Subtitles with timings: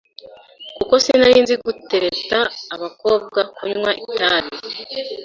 [0.77, 2.39] kuko sinarinzi gutereta
[2.75, 4.49] abakobwa, kunywa itabi